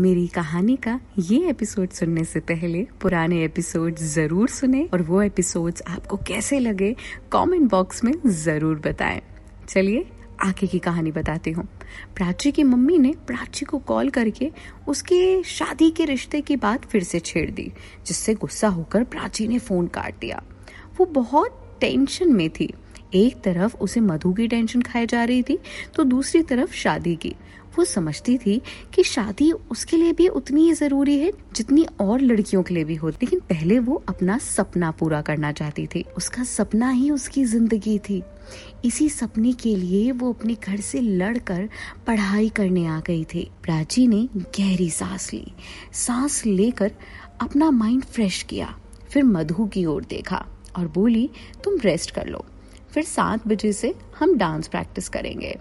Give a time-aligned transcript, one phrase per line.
[0.00, 5.82] मेरी कहानी का ये एपिसोड सुनने से पहले पुराने एपिसोड ज़रूर सुने और वो एपिसोड्स
[5.88, 6.94] आपको कैसे लगे
[7.32, 9.22] कमेंट बॉक्स में ज़रूर बताएँ।
[9.68, 10.04] चलिए,
[10.40, 11.66] आगे की कहानी बताती हूँ।
[12.16, 14.50] प्राची की मम्मी ने प्राची को कॉल करके
[14.88, 17.70] उसके शादी के रिश्ते की बात फिर से छेड़ दी,
[18.06, 20.42] जिससे गुस्सा होकर प्राची ने फ़ोन काट दिया।
[20.98, 22.72] वो बहुत टेंशन में थी।
[23.14, 25.58] एक तरफ़ उसे मधु की टेंशन खाई जा रही थी
[25.94, 27.34] तो दूसरी तरफ़ शादी की।
[27.78, 28.60] वो समझती थी
[28.94, 32.94] कि शादी उसके लिए भी उतनी ही ज़रूरी है जितनी और लड़कियों के लिए भी
[32.94, 37.98] होती। लेकिन पहले वो अपना सपना पूरा करना चाहती थी। उसका सपना ही उसकी ज़िंदगी
[37.98, 38.22] थी।
[38.84, 41.68] इसी सपने के लिए वो अपने घर से लड़कर
[42.06, 45.44] पढ़ाई करने आ गई थी। प्राची ने गहरी सांस ली।
[45.92, 46.92] सांस लेकर
[47.40, 48.74] अपना माइंड फ्रेश किया।
[49.10, 50.44] फिर मधु की ओर देखा
[50.78, 51.28] और बोली,
[51.64, 52.44] तुम रेस्ट कर लो।
[52.90, 55.56] फिर सात बजे से हम डांस प्रैक्टिस करेंगे।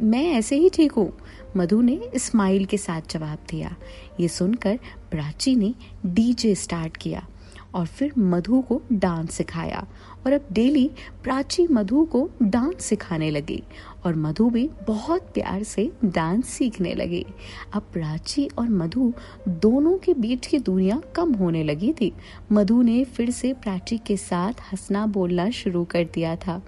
[0.00, 1.12] मैं ऐसे ही ठीक हूँ।
[1.56, 3.76] मधु ने स्माइल के साथ जवाब दिया।
[4.20, 4.78] ये सुनकर
[5.10, 5.74] प्राची ने
[6.06, 7.26] डीजे स्टार्ट किया
[7.74, 9.86] और फिर मधु को डांस सिखाया
[10.26, 10.90] और अब डेली
[11.22, 13.62] प्राची मधु को डांस सिखाने लगी
[14.04, 17.24] और मधु भी बहुत प्यार से डांस सीखने लगी।
[17.72, 19.12] अब प्राची और मधु
[19.48, 22.12] दोनों के बीच की दूरियाँ कम होने लगी थी।
[22.52, 26.62] मधु ने फिर से प्राची के साथ हंसना बोलना शुरू कर दिया था।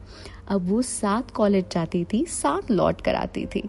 [0.50, 3.60] अब वो साथ कॉलेज जाती थी साथ लौट कर आती थी।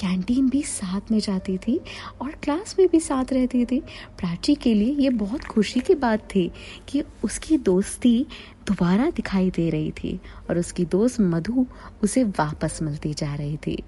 [0.00, 1.80] कैंटीन भी साथ में जाती थी
[2.20, 3.80] और क्लास में भी साथ रहती थी।
[4.18, 6.50] प्राची के लिए ये बहुत खुशी की बात थी
[6.88, 8.26] कि उसकी दोस्ती
[8.66, 11.66] दोबारा दिखाई दे रही थी और उसकी दोस्त मधु
[12.02, 13.82] उसे वापस मिलती जा रही थी।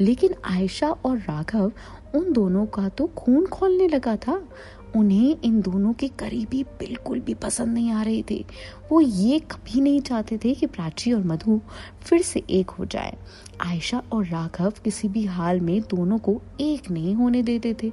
[0.00, 1.72] लेकिन आयशा और राघव
[2.14, 4.48] उन दोनों का तो खून खोलने लगा था
[4.96, 8.44] उन्हें इन दोनों के करीबी बिल्कुल भी पसंद नहीं आ रहे थे।
[8.92, 11.60] वो ये कभी नहीं चाहते थे कि प्राची और मधु
[12.02, 13.16] फिर से एक हो जाए।
[13.60, 17.92] आयशा और राघव किसी भी हाल में दोनों को एक नहीं होने देते थे।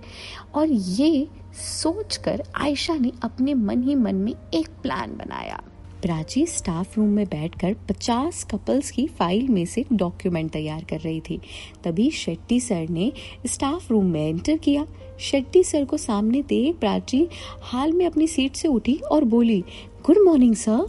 [0.55, 5.61] और ये सोचकर आयशा ने अपने मन ही मन में एक प्लान बनाया।
[6.03, 11.21] प्राची स्टाफ रूम में बैठकर 50 कपल्स की फ़ाइल में से डॉक्यूमेंट तैयार कर रही
[11.21, 11.39] थी।
[11.83, 13.11] तभी शेट्टी सर ने
[13.45, 14.85] स्टाफ रूम में एंटर किया।
[15.19, 17.27] शेट्टी सर को सामने देख प्राची
[17.61, 19.63] हाल में अपनी सीट से उठी और बोली,
[20.05, 20.85] good morning sir.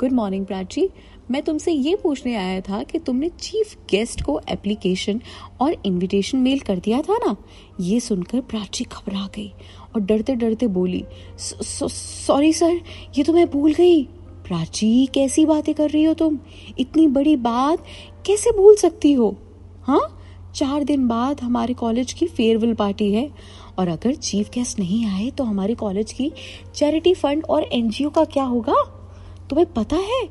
[0.00, 0.88] Good morning Prachi.
[1.30, 5.20] मैं तुमसे ये पूछने आया था कि तुमने चीफ गेस्ट को एप्लीकेशन
[5.60, 7.36] और इनविटेशन मेल कर दिया था ना?
[7.80, 9.50] ये सुनकर प्राची घबरा गई
[9.94, 11.04] और डरते डरते बोली
[11.38, 12.80] सॉरी सर,
[13.18, 14.08] ये तो मैं भूल गई।
[14.48, 16.38] प्राची, कैसी बातें कर रही हो तुम?
[16.78, 17.84] इतनी बड़ी बात
[18.26, 19.36] कैसे भूल सकती हो?
[19.82, 20.14] हाँ?
[20.54, 23.30] चार दिन बाद हमारे कॉलेज की फेयरवेल पार्टी है।
[23.78, 26.32] और अगर चीफ गेस्ट नहीं आए तो हमारे कॉलेज की
[26.74, 28.74] चैरिटी फंड और एनजीओ का क्या होगा?
[29.50, 30.22] तुम्हें पता है?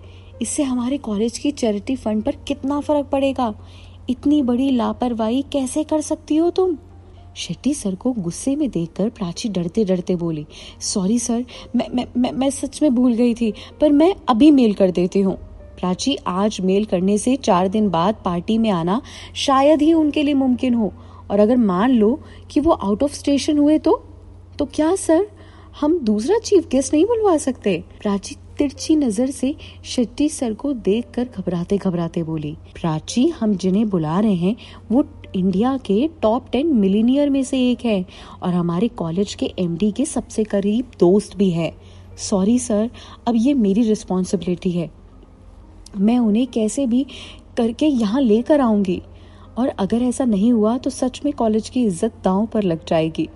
[0.41, 3.53] इससे हमारे कॉलेज की चैरिटी फंड पर कितना फ़र्क पड़ेगा?
[4.09, 6.77] इतनी बड़ी लापरवाही कैसे कर सकती हो तुम?
[7.37, 10.45] शेट्टी सर को गुस्से में देखकर प्राची डरते डरते बोली
[10.83, 11.43] सॉरी सर
[11.75, 15.35] मैं मैं मैं सच में भूल गई थी, पर मैं अभी मेल कर देती हूँ।
[15.79, 19.01] प्राची आज मेल करने से चार दिन बाद पार्टी में आना
[19.35, 20.91] शायद ही उनके लिए मुमकिन हो,
[21.31, 22.19] और अगर मान लो
[22.51, 24.01] कि वो आउट ऑफ़ स्टेशन हुए तो
[24.59, 25.27] तो क्या सर
[25.81, 27.83] हम दूसरा चीफ गेस्ट नहीं बुलवा सकते?
[28.01, 29.53] प्राची तिरछी नज़र से
[29.85, 34.55] शेट्टी सर को देखकर घबराते घबराते बोली, प्राची, हम जिन्हें बुला रहे हैं,
[34.91, 38.05] वो इंडिया के टॉप टेन मिलीनियर में से एक है
[38.43, 41.71] और हमारे कॉलेज के एमडी के सबसे करीब दोस्त भी है।
[42.19, 42.89] सॉरी सर
[43.27, 44.89] अब ये मेरी रिस्पॉन्सिबिलिटी है।
[45.97, 47.05] मैं उन्हें कैसे भी
[47.57, 49.01] करके यहाँ लेकर आऊँगी
[49.57, 53.27] और अगर ऐसा नहीं हुआ तो सच में कॉलेज की इज़्ज़त दांव पर लग जाएगी।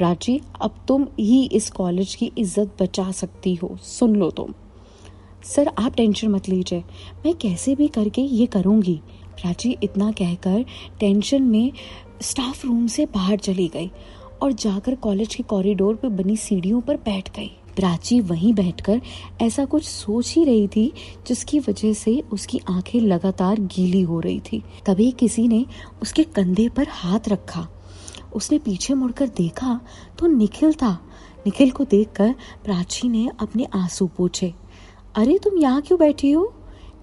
[0.00, 4.52] प्राची, अब तुम ही इस कॉलेज की इज़्ज़त बचा सकती हो। सुन लो तुम।
[5.44, 6.84] सर, आप टेंशन मत लीजिए।
[7.26, 8.94] मैं कैसे भी करके ये करूँगी।
[9.34, 10.64] प्राची इतना कहकर
[11.00, 11.72] टेंशन में
[12.22, 13.90] स्टाफ रूम से बाहर चली गई
[14.42, 19.00] और जाकर कॉलेज के कॉरिडोर पर बनी सीढ़ियों पर बैठ गई। प्राची वहीं बैठकर
[19.42, 20.92] ऐसा कुछ सोच ही रही थी,
[21.28, 25.64] जिसकी वजह से उसकी आँखें लगातार गीली हो रही थी। तभी किसी ने
[26.02, 27.66] उसके कंधे पर हाथ रखा।
[28.34, 29.80] उसने पीछे मुड़कर देखा
[30.18, 30.92] तो निखिल था।
[31.46, 32.34] निखिल को देखकर
[32.64, 34.54] प्राची ने अपने आँसू पूछे।
[35.14, 36.52] अरे तुम यहाँ क्यों बैठी हो?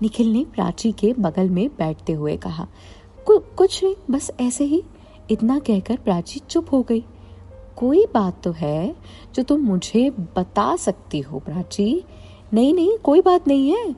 [0.02, 2.68] निखिल ने प्राची के बगल में बैठते हुए कहा।
[3.28, 4.84] कु, कुछ नहीं बस ऐसे ही।
[5.32, 7.06] इतना कहकर प्राची चुप हो गई।
[7.78, 8.96] कोई बात तो है
[9.36, 12.04] जो तुम मुझे बता सकती हो प्राची?
[12.54, 13.94] नहीं नहीं कोई बात नहीं है।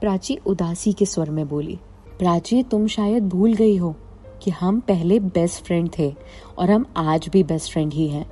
[0.00, 1.78] प्राची उदासी के स्वर में बोली।
[2.18, 3.96] प्राची तुम शायद भूल गई हो।
[4.42, 6.12] कि हम पहले बेस्ट फ्रेंड थे
[6.58, 8.26] और हम आज भी बेस्ट फ्रेंड ही हैं।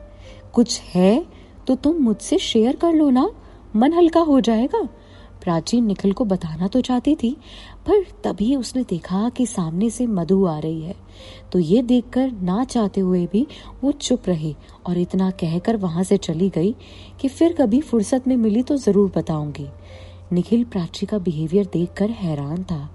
[0.54, 1.24] कुछ है
[1.66, 3.30] तो तुम मुझसे शेयर कर लो ना।
[3.76, 4.88] मन हल्का हो जाएगा।
[5.42, 7.30] प्राची निखिल को बताना तो चाहती थी,
[7.86, 10.94] पर तभी उसने देखा कि सामने से मधु आ रही है।
[11.52, 13.46] तो ये देखकर ना चाहते हुए भी
[13.82, 14.54] वो चुप रही
[14.86, 16.74] और इतना कहकर वहाँ से चली गई
[17.20, 19.68] कि फिर कभी फुर्सत में मिली तो ज़रूर बताऊँगी।
[20.32, 22.88] निखिल प्राची का बिहेवियर देखकर हैरान था।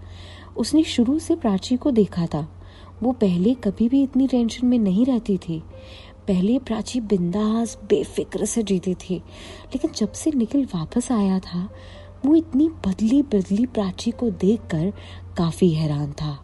[0.58, 2.48] उसने शुरू से प्राची को देखा था।
[3.04, 5.62] वो पहले कभी भी इतनी टेंशन में नहीं रहती थी।
[6.28, 9.16] पहले प्राची बिंदास, बेफिक्र से जीती थी,
[9.74, 11.68] लेकिन जब से निखिल वापस आया था,
[12.26, 14.90] वो इतनी बदली बदली प्राची को देखकर
[15.38, 16.38] काफ़ी हैरान था।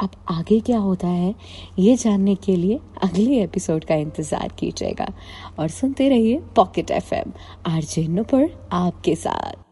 [0.00, 1.34] अब आगे क्या होता है,
[1.78, 5.12] ये जानने के लिए अगले एपिसोड का इंतज़ार कीजिएगा।
[5.58, 7.32] और सुनते रहिए pocket F M
[7.66, 9.67] RJ Nupur आपके साथ।